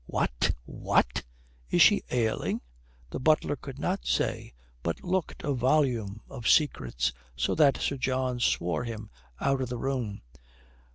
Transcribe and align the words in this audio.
"What, 0.07 0.55
what? 0.65 1.21
Is 1.69 1.83
she 1.83 2.01
ailing?" 2.09 2.61
The 3.11 3.19
butler 3.19 3.55
could 3.55 3.77
not 3.77 4.07
say, 4.07 4.55
but 4.81 5.03
looked 5.03 5.43
a 5.43 5.53
volume 5.53 6.21
of 6.27 6.49
secrets, 6.49 7.13
so 7.35 7.53
that 7.53 7.77
Sir 7.77 7.97
John 7.97 8.39
swore 8.39 8.83
him 8.83 9.11
out 9.39 9.61
of 9.61 9.69
the 9.69 9.77
room. 9.77 10.23